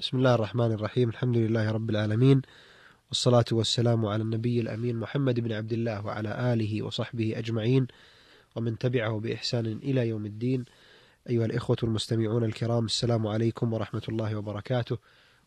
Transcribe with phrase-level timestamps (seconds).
[0.00, 1.08] بسم الله الرحمن الرحيم.
[1.08, 2.42] الحمد لله رب العالمين.
[3.08, 7.86] والصلاة والسلام على النبي الأمين محمد بن عبد الله وعلى آله وصحبه أجمعين.
[8.56, 10.64] ومن تبعه بإحسان إلى يوم الدين.
[11.30, 14.98] أيها الإخوة المستمعون الكرام السلام عليكم ورحمة الله وبركاته.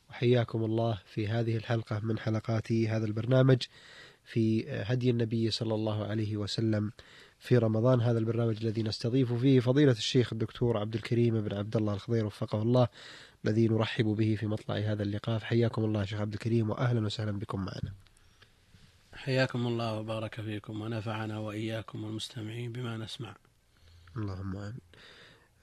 [0.09, 3.61] وحياكم الله في هذه الحلقة من حلقات هذا البرنامج
[4.25, 6.91] في هدي النبي صلى الله عليه وسلم
[7.39, 8.01] في رمضان.
[8.01, 12.61] هذا البرنامج الذي نستضيف فيه فضيلة الشيخ الدكتور عبد الكريم بن عبد الله الخضير وفقه
[12.61, 12.87] الله.
[13.45, 15.39] الذي نرحب به في مطلع هذا اللقاء.
[15.39, 17.93] حياكم الله شيخ عبد الكريم وأهلا وسهلا بكم معنا.
[19.13, 23.35] حياكم الله وبارك فيكم ونفعنا وإياكم والمستمعين بما نسمع.
[24.17, 24.79] اللهم آمين.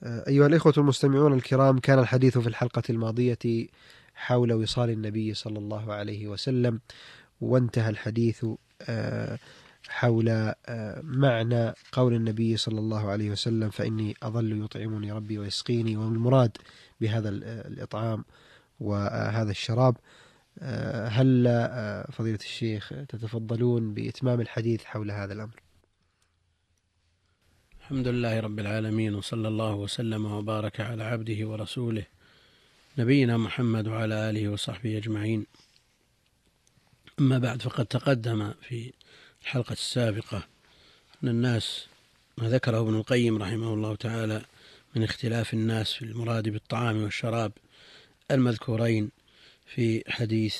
[0.02, 3.68] أيها الإخوة المستمعون الكرام كان الحديث في الحلقة الماضية
[4.14, 6.80] حول وصال النبي صلى الله عليه وسلم
[7.40, 8.46] وانتهى الحديث.
[9.88, 10.54] حول
[11.02, 16.56] معنى قول النبي صلى الله عليه وسلم فإني أظل يطعمني ربي ويسقيني والمراد
[17.00, 18.24] بهذا الإطعام
[18.80, 19.96] وهذا الشراب.
[21.08, 21.44] هل
[22.12, 25.62] فضيلة الشيخ تتفضلون بإتمام الحديث حول هذا الأمر؟
[27.80, 32.06] الحمد لله رب العالمين وصلى الله وسلم وبارك على عبده ورسوله
[32.98, 35.46] نبينا محمد وعلى آله وصحبه أجمعين.
[37.20, 38.92] أما بعد فقد تقدم في
[39.48, 40.46] الحلقة السابقة
[41.24, 41.86] أن الناس
[42.38, 44.44] ما ذكره ابن القيم رحمه الله تعالى
[44.96, 47.52] من اختلاف الناس في المراد بالطعام والشراب
[48.30, 49.10] المذكورين
[49.66, 50.56] في حديث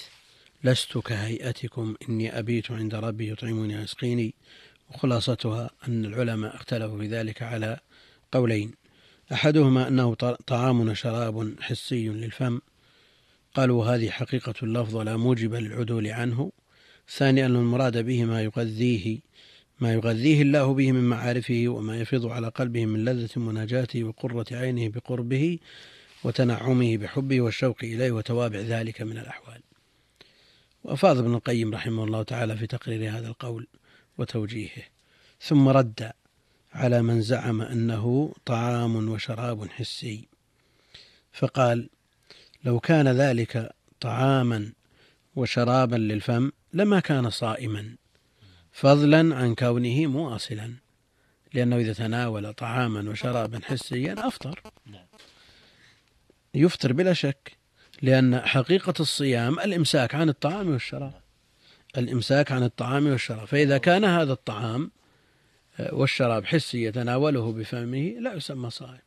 [0.65, 4.35] لست كهيئتكم إني أبيت عند ربي يطعمني ويسقيني
[4.91, 7.79] وخلاصتها أن العلماء اختلفوا في ذلك على
[8.33, 8.73] قولين
[9.33, 10.15] أحدهما أنه
[10.47, 12.61] طعام وشراب حسي للفم.
[13.55, 16.53] قالوا هذه حقيقة اللفظ ولا موجب للعدول عنه
[17.11, 19.19] ثاني أن المراد به ما يغذيه
[19.81, 24.89] ما يغذيه الله به من معارفه وما يفيض على قلبه من لذة مناجاته وقرة عينه
[24.89, 25.59] بقربه
[26.25, 29.61] وتنعمه بحبه والشوق إليه وتوابع ذلك من الأحوال.
[30.85, 33.67] وأفاض ابن القيم رحمه الله تعالى في تقرير هذا القول
[34.19, 34.83] وتوجيهه.
[35.41, 36.13] ثم رد
[36.73, 40.29] على من زعم أنه طعام وشراب حسي.
[41.33, 41.89] فقال
[42.65, 44.73] لو كان ذلك طعاما
[45.37, 47.97] وشرابا للفم لما كان صائما.
[48.73, 50.75] فضلا عن كونه مواصلا
[51.55, 54.63] لأنه إذا تناول طعاما وشرابا حسيا أفطر.
[56.55, 57.53] يفطر بلا شك
[58.03, 61.21] لأن حقيقة الصيام الإمساك عن الطعام والشراب.
[61.97, 63.45] الإمساك عن الطعام والشراب.
[63.45, 64.91] فإذا كان هذا الطعام
[65.93, 69.01] والشراب حسي يتناوله بفمه لا يسمى صائم.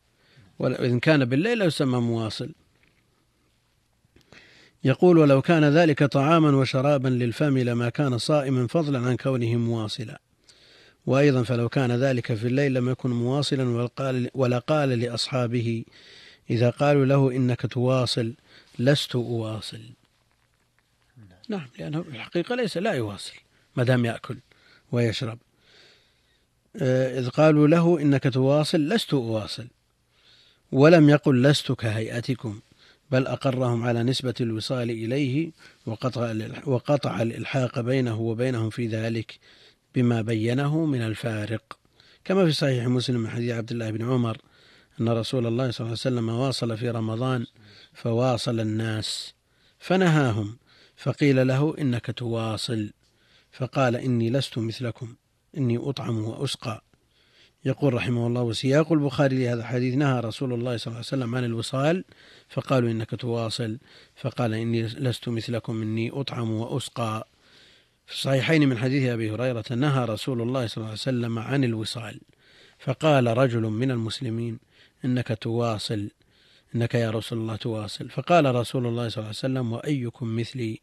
[0.59, 2.51] وإن كان بالليل لا يسمى مواصل.
[4.83, 10.21] يقول ولو كان ذلك طعاما وشرابا للفم لما كان صائما فضلا عن كونه مواصلا.
[11.05, 13.89] وأيضا فلو كان ذلك في الليل لم يكن مواصلا
[14.33, 15.85] ولا قال لأصحابه
[16.49, 18.33] إذا قالوا له إنك تواصل
[18.79, 19.81] لست أواصل.
[21.49, 23.33] نعم لأنه الحقيقة ليس لا يواصل
[23.75, 24.37] ما دام يأكل
[24.91, 25.39] ويشرب.
[27.17, 29.67] إذ قالوا له إنك تواصل لست أواصل.
[30.71, 32.59] ولم يقل لست كهيئتكم.
[33.11, 35.51] بل أقرهم على نسبة الوصال إليه
[35.85, 36.35] وقطع,
[36.65, 39.39] وقطع الإلحاق بينه وبينهم في ذلك
[39.95, 41.77] بما بينه من الفارق.
[42.25, 44.37] كما في صحيح مسلم من حديث عبد الله بن عمر
[45.01, 47.45] أن رسول الله صلى الله عليه وسلم واصل في رمضان
[47.93, 49.33] فواصل الناس
[49.79, 50.57] فنهاهم
[50.95, 52.91] فقيل له إنك تواصل
[53.51, 55.15] فقال إني لست مثلكم
[55.57, 56.83] إني أطعم وأسقى.
[57.65, 61.45] يقول رحمه الله وسياق البخاري لهذا الحديث نهى رسول الله صلى الله عليه وسلم عن
[61.45, 62.03] الوصال
[62.49, 63.77] فقالوا إنك تواصل
[64.15, 67.27] فقال إني لست مثلكم إني أطعم وأسقى.
[68.05, 72.19] في الصحيحين من حديث أبي هريرة نهى رسول الله صلى الله عليه وسلم عن الوصال
[72.79, 74.59] فقال رجل من المسلمين
[75.05, 76.09] إنك تواصل
[76.75, 78.09] إنك يا رسول الله تواصل.
[78.09, 80.79] فقال رسول الله صلى الله عليه وسلم وأيكم مثلي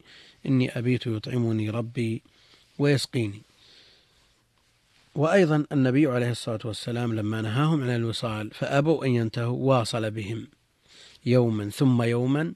[0.46, 2.22] إني أبيت يطعمني ربي
[2.78, 3.47] ويسقيني.
[5.18, 10.48] وأيضا النبي عليه الصلاة والسلام لما نهاهم عن الوصال فأبوا أن ينتهوا واصل بهم
[11.26, 12.54] يوما ثم يوما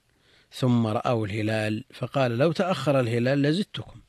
[0.52, 4.00] ثم رأوا الهلال فقال لو تأخر الهلال لزدتكم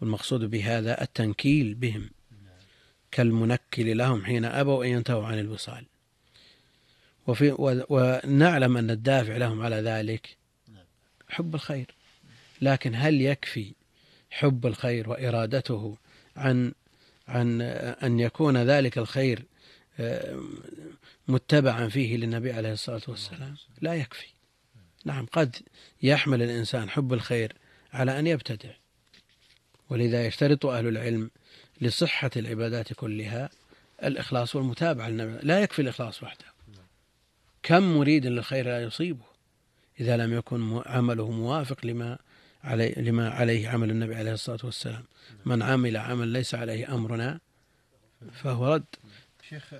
[0.00, 2.10] والمقصود بهذا التنكيل بهم
[3.10, 5.86] كالمنكل لهم حين أبوا أن ينتهوا عن الوصال
[7.26, 7.54] وفي
[7.88, 10.36] ونعلم أن الدافع لهم على ذلك
[11.28, 11.94] حب الخير
[12.60, 13.74] لكن هل يكفي
[14.30, 15.96] حب الخير وإرادته
[16.36, 16.72] عن
[17.30, 17.60] عن
[18.02, 19.44] أن يكون ذلك الخير
[20.00, 20.40] آه،
[21.28, 23.56] متبعا فيه للنبي عليه الصلاة والسلام.
[23.80, 24.26] لا يكفي.
[25.04, 25.56] نعم قد
[26.02, 27.52] يحمل الإنسان حب الخير
[27.92, 28.70] على أن يبتدع.
[29.90, 31.30] ولذا يشترط أهل العلم
[31.80, 33.50] لصحة العبادات كلها
[34.04, 35.08] الإخلاص والمتابعة
[35.42, 36.44] لا يكفي الإخلاص وحده.
[37.62, 39.24] كم مريد للخير لا يصيبه
[40.00, 42.18] إذا لم يكن عمله موافق لما
[42.64, 45.04] علي لما عليه عمل النبي عليه الصلاة والسلام.
[45.44, 47.40] من عمل عمل ليس عليه أمرنا
[48.32, 48.84] فهو رد.
[49.48, 49.74] شيخ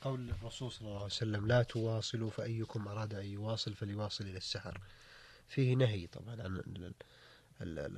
[0.00, 4.80] قول الرسول صلى الله عليه وسلم لا تواصلوا فأيكم أراد أن يواصل فليواصل إلى السحر.
[5.48, 6.62] فيه نهي طبعا عن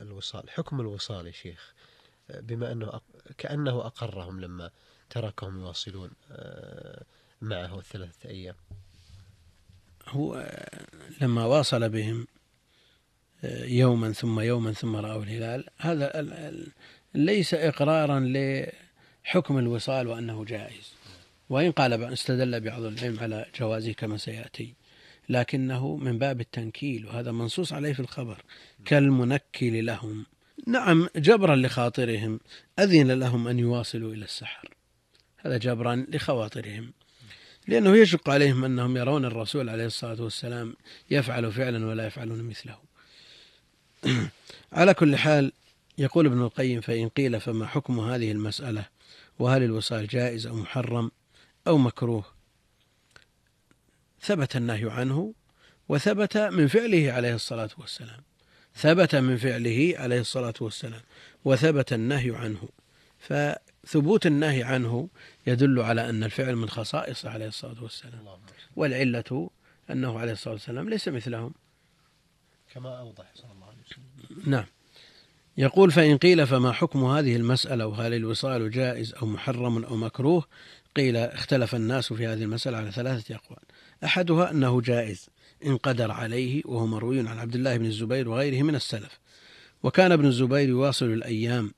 [0.03, 0.51] الوصال.
[0.51, 1.75] حكم الوصال يا شيخ
[2.31, 3.01] بما أنه
[3.39, 4.71] كأنه أقرهم لما
[5.11, 7.05] تركهم يواصلون آه،
[7.43, 8.55] معه الثلاثة أيام.
[10.09, 10.51] هو
[11.21, 12.30] لما واصل بهم آه،
[13.65, 15.65] يوما ثم يوما ثم رأوا الهلال.
[15.79, 16.31] هذا
[17.15, 20.95] ليس إقرارا لحكم الوصال وأنه جائز.
[21.49, 24.75] وإن قال استدل بعض العلم على جوازه كما سيأتي.
[25.29, 28.43] لكنه من باب التنكيل وهذا منصوص عليه في الخبر.
[28.85, 30.27] كالمنكل لهم.
[30.67, 32.41] نعم جبرا لخاطرهم.
[32.79, 34.69] أذن لهم أن يواصلوا إلى السحر.
[35.39, 36.93] هذا جبرا لخواطرهم.
[37.69, 40.77] لأنه يشق عليهم أنهم يرون الرسول عليه الصلاة والسلام
[41.11, 42.90] يفعل فعلا ولا يفعلون مثله.
[44.73, 45.53] على كل حال
[45.99, 48.85] يقول ابن القيم فإن قيل فما حكم هذه المسألة؟
[49.39, 51.11] وهل الوصال جائز أو محرم
[51.67, 52.25] أو مكروه؟
[54.23, 55.35] ثبت النهي عنه
[55.89, 58.21] وثبت من فعله عليه الصلاة والسلام.
[58.75, 61.01] ثبت من فعله عليه الصلاة والسلام
[61.45, 62.69] وثبت النهي عنه.
[63.19, 65.09] فثبوت النهي عنه
[65.47, 68.25] يدل على أن الفعل من خصائصه عليه الصلاة والسلام.
[68.77, 69.51] والعلة
[69.91, 71.55] أنه عليه الصلاة والسلام ليس مثلهم.
[72.75, 73.70] كما أوضح صلى الله
[74.47, 74.65] نعم.
[75.57, 80.45] يقول فإن قيل فما حكم هذه المسألة وهل الوصال جائز أو محرم أو مكروه
[80.97, 83.61] قيل اختلف الناس في هذه المسألة على ثلاثة أقوال.
[84.05, 85.29] أحدها أنه جائز
[85.67, 89.19] إن قدر عليه وهو مروي عن عبد الله بن الزبير وغيره من السلف.
[89.83, 91.73] وكان ابن الزبير يواصل الأيام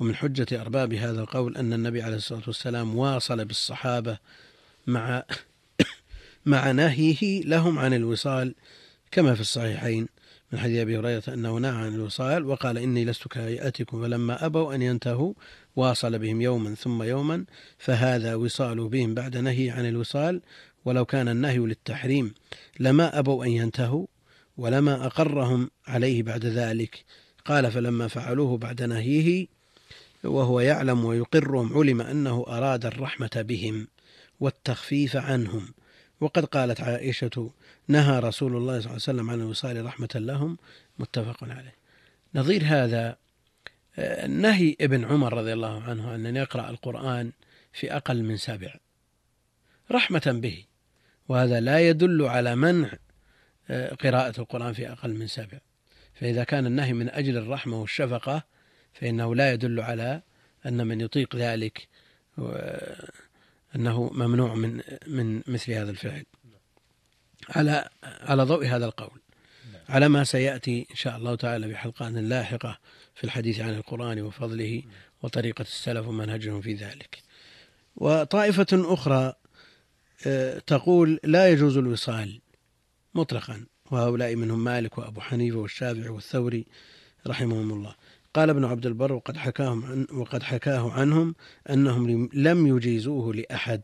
[0.00, 4.18] ومن حجة أرباب هذا القول أن النبي عليه الصلاة والسلام واصل بالصحابة
[4.86, 5.22] مع
[6.46, 8.54] مع نهيه لهم عن الوصال
[9.10, 10.08] كما في الصحيحين.
[10.52, 14.82] من حديث أبي هريرة أنه نهى عن الوصال وقال إني لست كهيئتكم فلما أبوا أن
[14.82, 15.34] ينتهوا
[15.76, 17.44] واصل بهم يوما ثم يوما
[17.78, 20.42] فهذا وصال بهم بعد نهي عن الوصال
[20.84, 22.34] ولو كان النهي للتحريم.
[22.80, 24.06] لما أبوا أن ينتهوا
[24.56, 27.04] ولما أقرهم عليه بعد ذلك.
[27.44, 29.46] قال فلما فعلوه بعد نهيه
[30.24, 33.88] وهو يعلم ويقرهم علم أنه أراد الرحمة بهم
[34.40, 35.68] والتخفيف عنهم.
[36.20, 37.50] وقد قالت عائشة
[37.88, 40.58] نهى رسول الله صلى الله عليه وسلم عن الوصال رحمة لهم
[40.98, 41.74] متفق عليه.
[42.34, 43.16] نظير هذا
[43.98, 47.32] آه، نهي ابن عمر رضي الله عنه أن يقرأ القرآن
[47.72, 48.74] في أقل من سبع
[49.90, 50.64] رحمة به.
[51.28, 52.92] وهذا لا يدل على منع
[53.70, 55.58] آه، قراءة القرآن في أقل من سبع
[56.14, 58.42] فإذا كان النهي من أجل الرحمة والشفقة
[58.92, 60.22] فإنه لا يدل على
[60.66, 61.88] أن من يطيق ذلك
[62.38, 63.08] آه،
[63.76, 66.24] أنه ممنوع من من مثل هذا الفعل.
[67.48, 69.20] على على ضوء هذا القول.
[69.88, 72.78] على ما سيأتي إن شاء الله تعالى في حلقات لاحقة
[73.14, 74.82] في الحديث عن القرآن وفضله
[75.22, 77.18] وطريقة السلف ومنهجهم في ذلك.
[77.96, 79.32] وطائفة أخرى
[80.26, 82.40] آه، تقول لا يجوز الوصال
[83.14, 86.66] مطلقا وهؤلاء منهم مالك وأبو حنيفة والشافعي والثوري
[87.26, 87.94] رحمهم الله.
[88.34, 91.34] قال ابن عبد البر وقد حكاهم عن وقد حكاه عنهم
[91.70, 93.82] أنهم لم يجيزوه لأحد.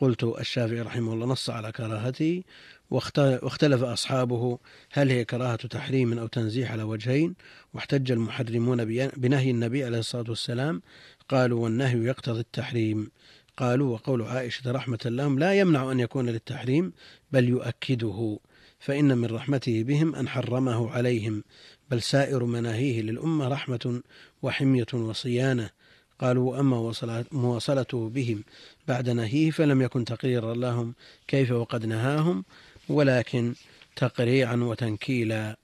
[0.00, 2.42] قلت الشافعي رحمه الله نص على كراهته
[2.90, 4.58] واختلف أصحابه
[4.92, 7.34] هل هي كراهة تحريم أو تنزيح على وجهين
[7.74, 8.84] واحتج المحرمون
[9.16, 10.82] بنهي النبي عليه الصلاة والسلام
[11.28, 13.10] قالوا والنهي يقتضي التحريم.
[13.56, 16.92] قالوا وقول عائشة رحمة لهم لا يمنع أن يكون للتحريم
[17.32, 18.38] بل يؤكده
[18.78, 21.44] فإن من رحمته بهم أن حرمه عليهم
[21.90, 24.02] بل سائر مناهيه للأمة رحمة
[24.42, 25.70] وحمية وصيانة.
[26.20, 26.92] قالوا وأما
[27.32, 28.44] مواصلته بهم
[28.88, 30.94] بعد نهيه فلم يكن تقريرا لهم
[31.28, 32.44] كيف وقد نهاهم
[32.90, 33.54] ولكن
[33.96, 35.56] تقريعا وتنكيلا.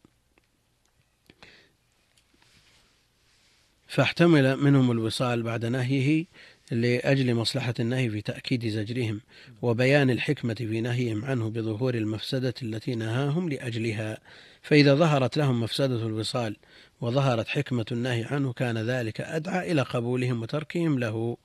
[3.88, 6.25] فاحتمل منهم الوصال بعد نهيه
[6.71, 9.21] لأجل مصلحة النهي في تأكيد زجرهم
[9.62, 14.18] وبيان الحكمة في نهيهم عنه بظهور المفسدة التي نهاهم لأجلها.
[14.62, 16.56] فإذا ظهرت لهم مفسدة الوصال
[17.00, 21.37] وظهرت حكمة النهي عنه كان ذلك أدعى إلى قبولهم وتركهم له.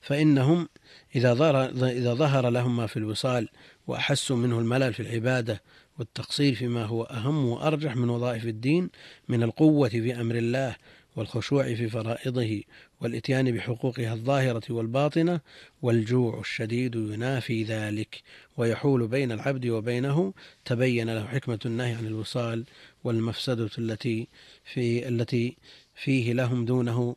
[0.00, 0.68] فإنهم
[1.16, 3.48] إذا ظهر, إذا ظهر لهم ما في الوصال
[3.86, 5.62] وأحسوا منه الملل في العبادة
[5.98, 8.90] والتقصير فيما هو أهم وأرجح من وظائف الدين
[9.28, 10.76] من القوة في أمر الله
[11.16, 12.62] والخشوع في فرائضه
[13.00, 15.40] والإتيان بحقوقها الظاهرة والباطنة
[15.82, 18.22] والجوع الشديد ينافي ذلك
[18.56, 22.64] ويحول بين العبد وبينه تبين له حكمة النهي عن الوصال
[23.04, 24.28] والمفسدة التي
[24.64, 25.56] في التي
[25.94, 27.16] فيه لهم دونه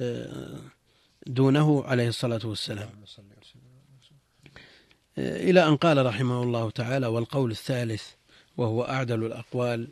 [0.00, 0.58] آه،
[1.26, 2.88] دونه عليه الصلاة والسلام.
[5.18, 8.02] إلى أن قال رحمه الله تعالى والقول الثالث
[8.56, 9.88] وهو أعدل الأقوال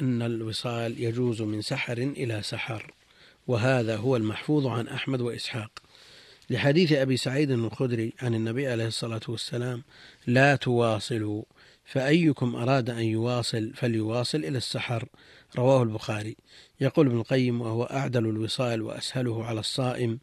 [0.00, 2.92] أن الوصال يجوز من سحر إلى سحر
[3.46, 5.70] وهذا هو المحفوظ عن أحمد وإسحاق.
[6.50, 9.82] لحديث أبي سعيد الخدري عن النبي عليه الصلاة والسلام
[10.26, 11.42] لا تواصلوا
[11.84, 15.04] فأيكم أراد أن يواصل فليواصل إلى السحر.
[15.56, 16.36] رواه البخاري.
[16.80, 20.18] يقول ابن القيم وهو أعدل الوصال وأسهله على الصائم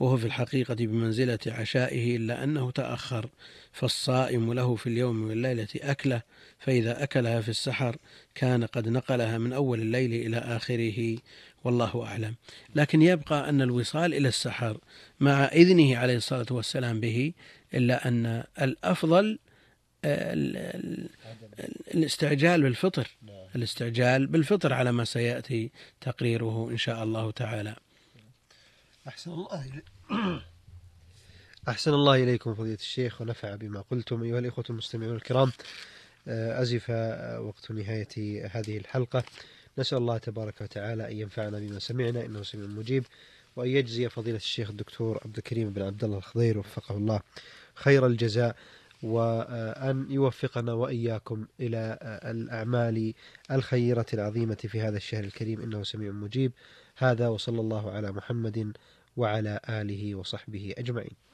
[0.00, 3.28] وهو في الحقيقة بمنزلة عشائه إلا أنه تأخر
[3.72, 6.22] فالصائم له في اليوم والليلة أكلة
[6.58, 7.96] فإذا أكلها في السحر
[8.34, 11.18] كان قد نقلها من أول الليل إلى آخره
[11.64, 12.34] والله أعلم.
[12.74, 14.78] لكن يبقى أن الوصال إلى السحر
[15.20, 17.32] مع إذنه عليه الصلاة والسلام به
[17.74, 19.38] إلا أن الأفضل
[21.94, 23.16] الاستعجال بالفطر.
[23.56, 27.76] الاستعجال بالفطر على ما سيأتي تقريره إن شاء الله تعالى.
[29.08, 29.82] أحسن الله
[31.68, 35.52] أحسن الله إليكم فضيلة الشيخ ونفع بما قلتم أيها الإخوة المستمعون الكرام.
[36.28, 36.90] آه، أزف
[37.40, 39.24] وقت نهاية هذه الحلقة.
[39.78, 43.04] نسأل الله تبارك وتعالى أن ينفعنا بما سمعنا إنه سميع مجيب
[43.56, 47.20] وأن يجزي فضيلة الشيخ الدكتور عبد الكريم بن عبد الله الخضير وفقه الله
[47.74, 48.56] خير الجزاء.
[49.02, 53.14] وأن يوفقنا وإياكم إلى الأعمال
[53.50, 55.60] الخيرة العظيمة في هذا الشهر الكريم.
[55.60, 56.52] إنه سميع مجيب.
[56.96, 58.76] هذا وصلى الله على محمد
[59.16, 61.27] وعلى آله وصحبه أجمعين.